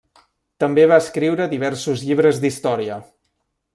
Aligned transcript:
També 0.63 0.85
va 0.91 0.97
escriure 1.03 1.47
diversos 1.51 2.07
llibres 2.07 2.41
d'història. 2.47 2.99